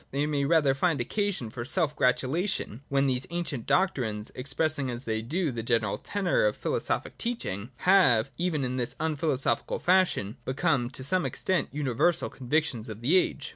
They 0.09 0.25
may 0.25 0.45
rather 0.45 0.73
find 0.73 0.99
occasion 0.99 1.51
for 1.51 1.63
self 1.63 1.95
gratulation 1.95 2.81
when 2.89 3.05
these 3.05 3.27
ancient 3.29 3.67
doctrines, 3.67 4.31
expressing 4.33 4.89
as 4.89 5.03
they 5.03 5.21
do 5.21 5.51
the 5.51 5.61
general 5.61 5.99
tenor 5.99 6.45
of 6.47 6.57
philosophic 6.57 7.19
teaching, 7.19 7.69
have, 7.77 8.31
even 8.35 8.65
in 8.65 8.77
this 8.77 8.95
unphilosophical 8.99 9.77
fashion, 9.79 10.37
become 10.43 10.89
to 10.89 11.03
some 11.03 11.23
extent 11.23 11.69
uni 11.71 11.91
versal 11.91 12.31
convictions 12.31 12.89
of 12.89 13.01
the 13.01 13.15
age. 13.15 13.49